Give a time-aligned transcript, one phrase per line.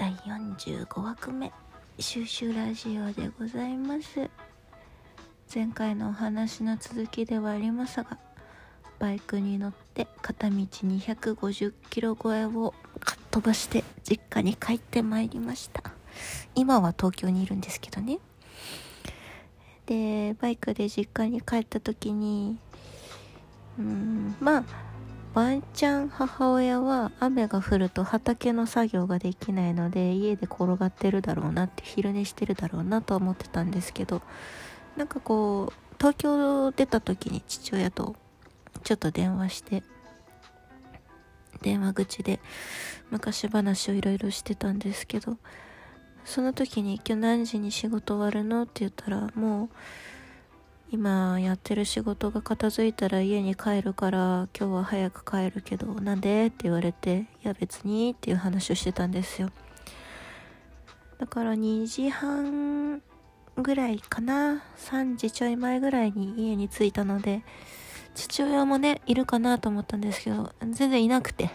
[0.00, 1.52] 第45枠目
[1.98, 4.30] 収集ラジオでございます。
[5.54, 8.16] 前回のお話の続きではありますが
[8.98, 15.82] バイクに乗って片道250キロ超えをかっ飛ばして実家に帰ってまいりました。
[16.54, 18.20] 今は東京にいるんですけどね。
[19.84, 22.58] でバイクで実家に帰った時に
[23.78, 24.64] うんまあ
[25.32, 34.22] ワンちゃん母親は雨が降ると畑の作業ができないので家で転がってるだろうなって昼寝してるだろうなと思ってたんですけど
[34.96, 38.16] なんかこう東京出た時に父親と
[38.82, 39.84] ちょっと電話して
[41.62, 42.40] 電話口で
[43.10, 45.36] 昔話をいろいろしてたんですけど
[46.24, 49.68] その時に「今日何時に仕事終わるの?」って言ったらもう
[50.92, 56.48] 今やってる仕事が片付いたら家に帰るから今日は早く帰るけどなんで？
[56.48, 59.50] って言われていや別にっていう話をしてたんですよ。
[61.18, 63.02] だから2時半
[63.56, 67.42] ぐらいかな？3時ちょい前ぐらいに家に着いたので
[68.16, 71.50] 父親もねいるかなと思ったんですけど全然いなくて。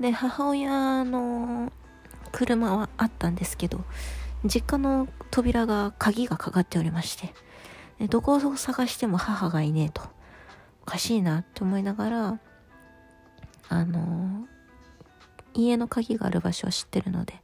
[0.00, 1.72] で母親の
[2.32, 3.84] 車はあったんですけど
[4.44, 7.34] 実家の扉が鍵がかかっておりまして。
[8.06, 10.02] どこを探しても母がいねえと。
[10.82, 12.40] おかしいなって思いながら、
[13.68, 14.46] あの
[15.52, 17.34] 家の鍵がある場所を知ってるので、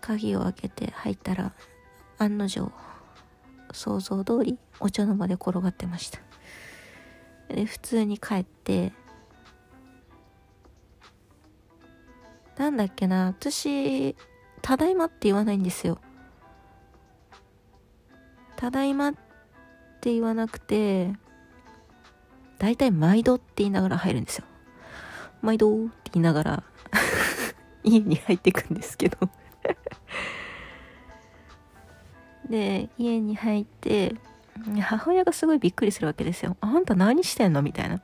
[0.00, 1.52] 鍵を開けて入ったら、
[2.18, 2.70] 案の定、
[3.72, 6.20] 想像通りお茶の間で転がってました。
[7.48, 8.92] で、普通に帰って、
[12.58, 14.14] なんだっけな、私、
[14.60, 15.98] ただいまって言わないんですよ。
[18.56, 19.23] ただいまって
[20.04, 21.14] って言わなくて、
[22.58, 24.44] だいたい毎度って言いながら入るんですよ。
[25.40, 26.62] 毎度って言いながら
[27.82, 29.30] 家に入っていくんですけど
[32.50, 34.14] で、家に入って、
[34.82, 36.58] 母親がすごいびっくりするわけですよ。
[36.60, 37.62] あんた何してんの？
[37.62, 38.02] みたいな。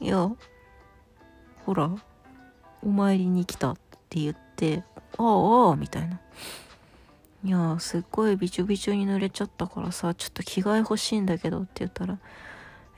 [0.00, 0.30] いや、
[1.64, 1.90] ほら、
[2.82, 3.76] お参りに来たっ
[4.10, 4.84] て言って、
[5.16, 6.20] ああ、ああ、みたいな。
[7.44, 12.18] いやすっごいびちょびちょに濡れちゃったからさ、ちょっと着替え欲しいんだけどって言ったら、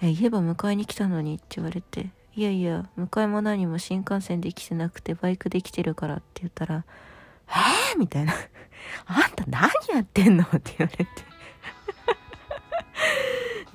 [0.03, 6.85] え、言えば迎えに来たのにって言われて、いやいや、迎えも何も新幹線で来てなくてバイクで来てるからって言ったら、
[7.49, 8.33] えー、みたいな。
[9.05, 10.45] あんた何やってんの？
[10.45, 11.07] って言われて。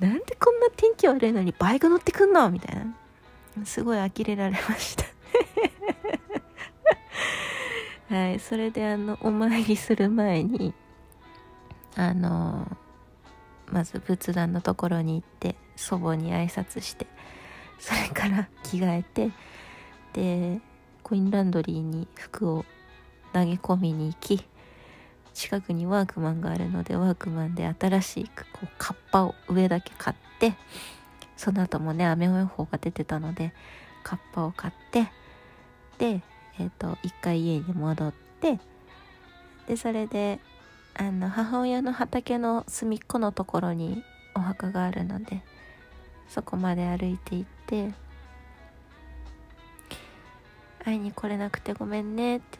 [0.00, 2.50] なんでこんな天気悪いのにバイク乗ってくんの？
[2.50, 3.64] みたいな。
[3.64, 5.04] すごい呆れられました。
[8.08, 10.72] はい、それであのお参りする前に
[11.96, 12.76] あの
[13.66, 17.06] まず仏壇のところに行って祖母に挨拶して
[17.78, 19.30] それから着替えて
[20.12, 20.60] で
[21.02, 22.64] コインランドリーに服を
[23.32, 24.44] 投げ込みに行き
[25.34, 30.54] 近くにワークマンがあるのでワークマンで新しいこうカッパを上だけ買って
[31.36, 33.52] その後もね雨予報が出てたので
[34.02, 35.10] カッパを買って
[35.98, 36.22] で
[36.58, 38.58] えっ、ー、と一回家に戻って
[39.66, 40.40] でそれで
[40.94, 44.02] あの母親の畑の隅っこのところに
[44.34, 45.42] お墓があるので
[46.28, 47.92] そこまで歩いて行って
[50.84, 52.58] 会いに来れなくてごめんねって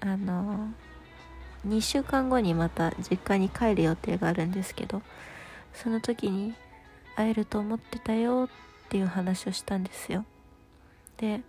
[0.00, 0.68] あの
[1.66, 5.02] 2週間後にまた実家に帰る予定があるんですけど
[5.72, 6.54] その時に
[7.16, 8.48] 会えると思ってたよ
[8.86, 10.24] っていう話をしたんですよ。
[11.16, 11.40] で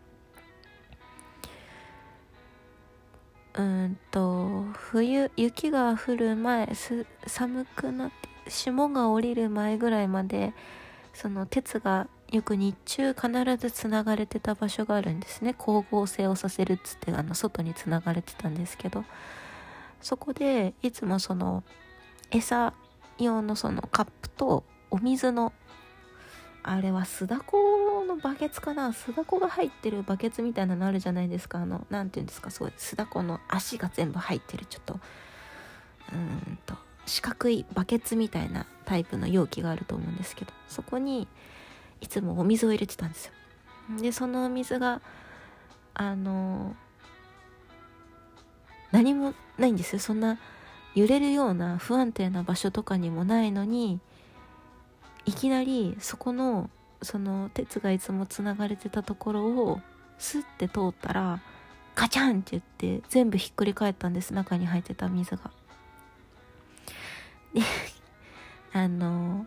[3.57, 6.69] うんと冬雪が降る前
[7.25, 10.53] 寒くなって霜が降りる前ぐらいまで
[11.13, 15.55] その鉄がよく日中必ずつながれてた場所があるんですね。
[15.57, 19.03] 光合成をさせるっつってあの外につながれてたんですけど。
[20.01, 21.63] そこでいつもその
[22.31, 22.73] 餌
[23.17, 25.53] 用のそのカップとお水の
[26.69, 28.91] あれは酢だこのバケツかな？
[28.91, 31.59] 酢だこが入ってるバケツみたいなのあるじゃないですか。
[31.59, 32.49] あの何て言うんですか？
[32.51, 34.99] すごい酢だこの足が全部入ってるちょっと。
[36.11, 36.75] うんと
[37.05, 41.27] 四角いバケツみたいなタイプの容器があると思うんですけどそこに
[42.01, 43.31] いつもお水を入れてたんですよ。
[44.01, 45.01] でそのお水が
[45.93, 46.75] あの
[48.91, 49.99] 何もないんですよ。
[49.99, 50.37] そんな
[50.95, 53.99] 揺れるような不安定な場所とかにもないのに
[55.27, 56.69] いきなりそこの
[57.03, 59.81] その鉄がいつもつながれてたところを
[60.17, 61.41] スッて通ったら
[61.95, 62.63] ガチャンって言っ
[62.99, 65.51] て全部ひっくり返ったんです中に入ってた水が。
[67.53, 67.61] で
[68.73, 69.45] あの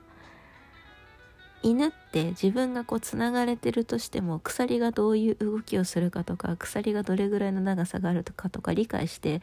[1.62, 9.42] 犬って自分がこうつながれてるとしても鎖がどういう動きをするかとか鎖がどれぐらいの長さがあるとかとか理解して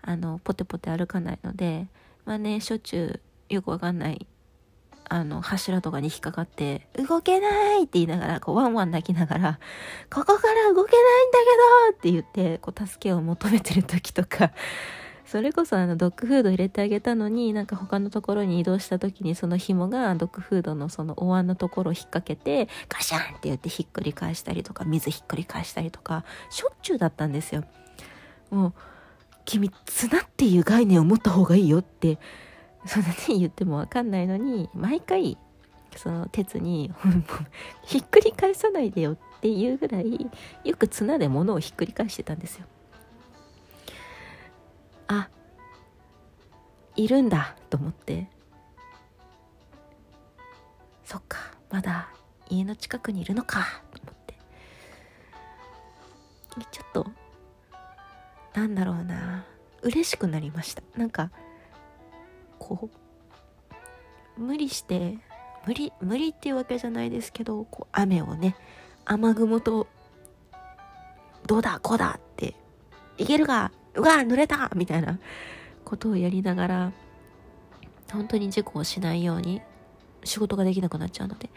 [0.00, 1.86] あのポテポテ歩かないので
[2.24, 3.20] まあねしょっちゅ
[3.50, 4.26] うよくわかんない
[5.12, 9.58] あの柱とかに引っかかって「動けない!」って言いながらこうワンワン泣きながら
[10.10, 11.44] 「ここから動けないんだけ
[11.92, 14.52] ど!」って言ってこう助けを求めてる時とか
[15.26, 27.64] それこそあのドッグフード入れてあげたのになんか他のところに移動した時にその紐がドッグフードのそのお椀のところを引っ掛けてガシャンって言ってひっくり返したりとか水ひっくり返したりとかしょっちゅうだったんですよ。
[28.50, 28.72] もう
[29.44, 32.18] 君綱っていう概念を持った方がいいよって
[32.86, 35.38] そんなね言ってもわかんないのに毎回
[35.96, 36.92] その鉄に
[37.84, 40.30] ひっくり返さないでよっていうぐらい
[40.64, 42.66] よく綱で物をひっくり返してたんですよ。
[45.08, 45.28] あ
[46.96, 48.28] いるんだと思って。
[51.04, 51.38] そっか
[51.70, 52.08] まだ
[52.48, 54.34] 家の近くにいるのかと思って。
[56.70, 57.06] ちょっと
[58.54, 59.44] なんだろうな
[59.82, 60.82] 嬉しくなりました。
[60.96, 61.30] なんか
[62.62, 62.88] こ
[64.38, 65.18] う無理して
[65.66, 68.56] 無理無理っていうわけじゃないですけどこう雨をね
[69.04, 69.88] 雨雲と
[71.46, 72.54] どうだこうだって
[73.18, 75.18] いけるかうわ濡れたみたいな
[75.84, 76.92] ことをやりながら
[78.12, 79.60] 本当に事故をしないように
[80.24, 81.50] 仕事ができなくなっちゃうので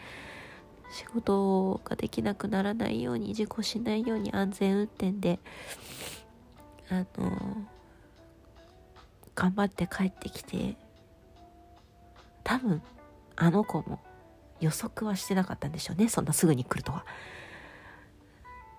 [0.90, 5.38] 仕事ができなくならないように事故しないように安全運転で
[6.90, 7.66] あの
[9.34, 10.76] 頑張って帰ってきて
[12.46, 12.80] 多分
[13.34, 13.98] あの子も
[14.60, 16.08] 予測はしてなかったんでしょうね。
[16.08, 17.04] そんなすぐに来るとは。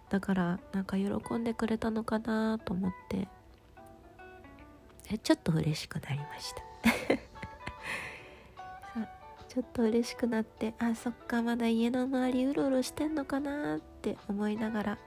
[0.09, 3.27] だからなんか喜んでくれたのかなと思って。
[5.21, 6.61] ちょっと嬉しくなりました。
[9.49, 14.97] ちょっと嬉しくなってあそっかまだ家の周りうろうろしてんのかなって思いながら。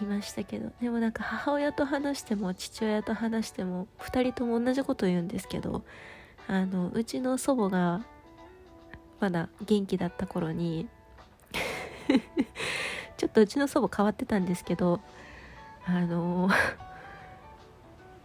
[0.00, 0.70] いましたけど。
[0.80, 5.84] でもなんか母親と話しても父親と話しても2人とも同じこと言うんですけど
[6.48, 8.06] あのうちの祖母が
[9.20, 10.88] まだ元気だった頃に
[13.18, 15.00] ちょっとうちの祖母変わってたんですけど
[15.84, 16.48] あの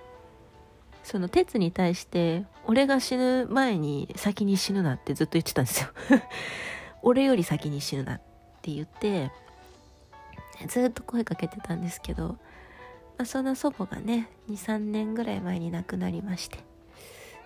[1.04, 5.90] その鉄に対して俺が死ぬ前に先に死ぬなってずっと言ってたんですよ。
[7.04, 8.22] 俺より先に死ぬなっ
[8.62, 9.34] て言って
[10.68, 16.73] ずっと声かけてたんですけど、まあ、その祖母がね23年ぐらい前に亡くなりまして。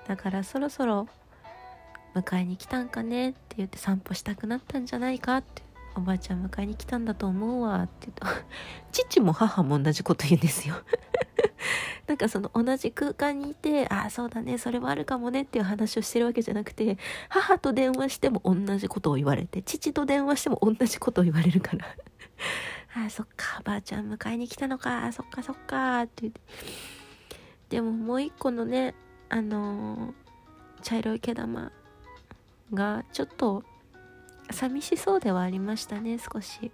[0.08, 1.08] だからそろそろ
[2.16, 5.62] 迎えに来たんかねって言って散歩したくなったんじゃないかって
[5.96, 8.28] おばあちゃん迎えに来たんだと思うわって言うと
[8.92, 10.76] 父も母も同じこと言うんですよ
[12.08, 21.86] なんかその同じ空間にいて、ああ、そうだね、それはあるかもねっていう話をしてるわけじゃなくて、母と電話しても同じことを言われて、父と電話しても同じことを言われるから。
[22.96, 26.42] ああ、そっか、ばあちゃん迎えに来たのか、そっかそっか、って言って。
[27.70, 28.96] でももう一個のね、
[29.30, 30.14] あの、
[30.82, 31.72] 茶色い毛玉
[32.74, 33.64] がちょっと
[34.52, 36.72] 寂しそうではありましたね、少し。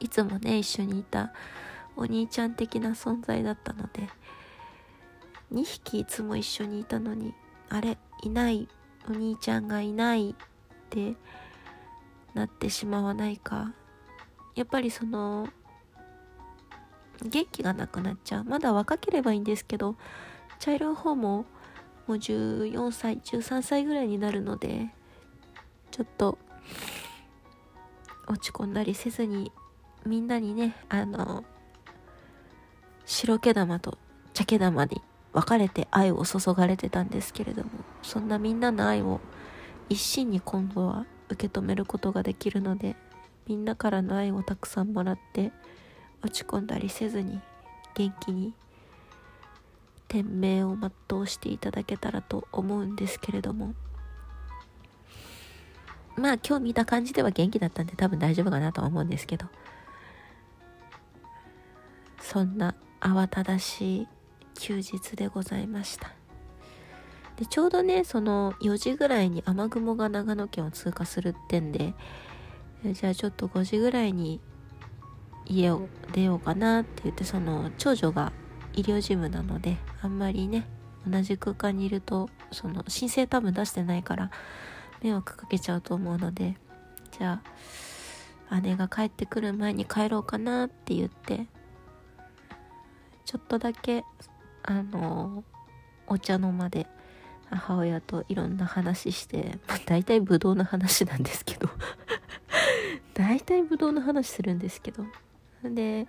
[0.00, 1.32] いつもね、一緒にいた
[1.96, 4.08] お兄ちゃん的な存在だったので。
[5.52, 7.34] 2匹いつも一緒にいたのに
[7.68, 8.68] あれいない。
[9.08, 10.34] お兄ちゃんがいないっ
[10.90, 11.14] て
[12.34, 13.72] なってしまわないか。
[14.54, 15.48] やっぱりその
[17.22, 18.44] 元気がなくなっちゃう。
[18.44, 19.96] まだ若ければいいんですけど
[20.58, 21.46] 茶色い方も
[22.06, 24.88] もう14歳13歳ぐらいになるので
[25.90, 26.38] ちょっと
[28.26, 29.52] 落ち込んだりせずに
[30.06, 31.44] みんなにねあの
[33.04, 33.98] 白毛玉と
[34.34, 37.70] 茶毛玉に分かれて愛を注がれてたんですけれども
[38.02, 39.20] そんなみんなの愛を
[39.88, 42.96] 一心に今度は受け止めることができるので
[43.46, 45.52] みんなからの愛をたくさんもらって
[46.22, 47.40] 落ち込んだりせずに
[47.94, 48.54] 元気に
[50.08, 53.74] 天命を全うしていただけたらと思うんですけれども。
[56.16, 59.46] まあ今日見た感じでは元気だったんで多分大丈夫かなとは思うんですけど。
[62.20, 64.08] そんな慌ただしい
[64.54, 66.12] 休日でございました。
[67.36, 71.94] でちょうどねその4時ぐらいに雨雲が長野県を通過するってんで
[72.84, 74.40] じゃあちょっと5時ぐらいに
[75.46, 78.32] 家を出ようかなって言ってその長女が
[78.74, 80.66] 医療事務なのであんまりね
[81.08, 84.30] 同じ空間にいるとその申請多分出してないから
[85.02, 86.56] 迷惑かけちゃうと思うので
[87.18, 87.40] じゃ
[88.50, 91.46] あ姉が帰ってくる前に帰ろうかなって言って
[93.24, 94.04] ちょっとだけ
[94.62, 95.44] あの
[96.06, 96.86] お茶の間で
[97.50, 101.68] 母親といろんな話して、まあ、大体ブドウの話なんですけど
[103.14, 105.04] 大体ブドウの話するんですけど
[105.64, 106.06] で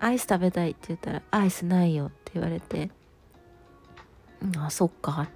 [0.00, 2.90] アイス食べたいって言ったらアイスないよって言われて
[4.58, 5.28] あそっか。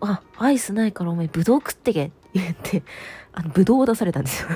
[0.00, 2.82] あアイスないからお前ブドウ食ってけって言って
[3.32, 4.48] あのブドウを出されたんですよ。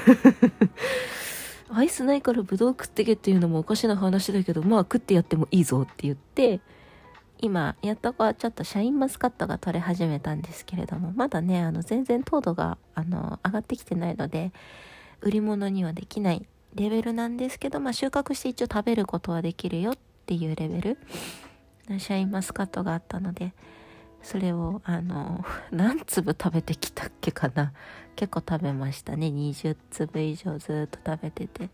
[1.71, 6.61] アイスないからブドウ食ってけっていうのもおかしな話だけどまあ食ってやってもいいぞって言って
[7.41, 14.53] 今やっとこうちょっとシャインマスカットが取れ始めたんですけれどもまだねあの全然糖度があの上がってきてないので
[15.21, 20.99] 売り物にはできないレベルなんですけど、まあ、収穫して一応食べることはできるよっていうレベル。
[21.99, 23.55] シャインマスカットがあったので
[24.23, 27.73] それをあの 何粒食べてきたっけかな。
[28.15, 29.29] 結構食べましたね。
[29.29, 31.71] 20粒以上ずっと食べてて。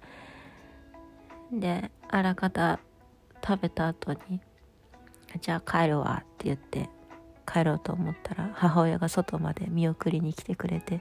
[1.53, 2.81] であらかた
[3.47, 4.41] 食べた後に
[5.41, 6.89] じゃあ帰るわって言って
[7.47, 11.01] 帰ろうと思ったら母親が外まで見送りに来てくれて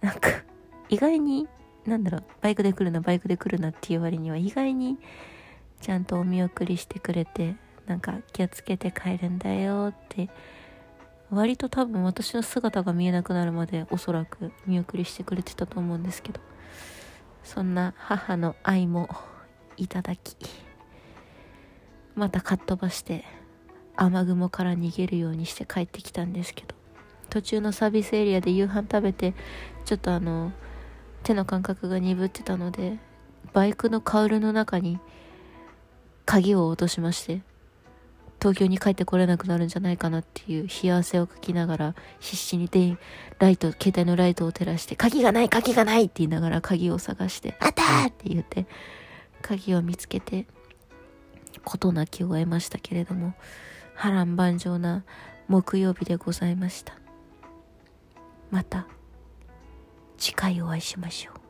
[0.00, 0.30] なんか
[0.92, 1.48] 意外に
[1.86, 4.98] なんだろうバイクで来るなバイクで来るなっていう割には意外に
[5.80, 7.56] ちゃんとお見送りしてくれて
[7.86, 10.28] なんか気をつけて帰るんだよって
[11.30, 16.40] 割と多分私の姿が見えなくなるまでおそらく見送りしてくれてたと思うんですけど
[17.42, 19.08] そんな母の愛も
[19.78, 20.36] いただき
[22.14, 23.24] またかっ飛ばして
[23.96, 26.74] 雨雲から逃げるようにして帰ってきたんですけど
[27.30, 29.32] 途中のサービスエリアで夕飯食べて
[29.86, 30.52] ちょっとあの
[31.22, 32.98] 手の感覚が鈍ってたので
[33.52, 34.98] バイクのカウルの中に
[36.24, 37.42] 鍵を落としまして
[38.40, 42.96] 東京に帰ってこれなくなるんじゃないかなっていう冷や汗をかきながら必死にで
[43.38, 48.66] ライト携帯のライトを照らして鍵がない鍵がないって言いながら鍵を探してあったって言って
[49.42, 50.46] 鍵を見つけて
[51.64, 53.34] 事なきを得ましたけれども
[53.94, 55.04] 波乱万丈な
[55.48, 56.94] 木曜日でございました。
[58.50, 58.86] また。
[60.22, 61.41] 次回お会いしましょう。